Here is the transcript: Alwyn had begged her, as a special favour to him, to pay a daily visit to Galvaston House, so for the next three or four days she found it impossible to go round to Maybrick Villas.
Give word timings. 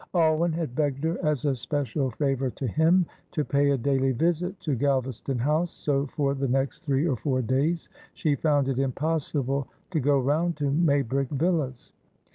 Alwyn 0.15 0.51
had 0.51 0.73
begged 0.73 1.03
her, 1.03 1.23
as 1.23 1.45
a 1.45 1.55
special 1.55 2.09
favour 2.09 2.49
to 2.49 2.65
him, 2.65 3.05
to 3.33 3.45
pay 3.45 3.69
a 3.69 3.77
daily 3.77 4.11
visit 4.13 4.59
to 4.61 4.75
Galvaston 4.75 5.37
House, 5.37 5.69
so 5.69 6.07
for 6.07 6.33
the 6.33 6.47
next 6.47 6.79
three 6.83 7.07
or 7.07 7.15
four 7.17 7.43
days 7.43 7.87
she 8.15 8.33
found 8.33 8.67
it 8.67 8.79
impossible 8.79 9.67
to 9.91 9.99
go 9.99 10.17
round 10.19 10.57
to 10.57 10.71
Maybrick 10.71 11.29
Villas. 11.29 11.93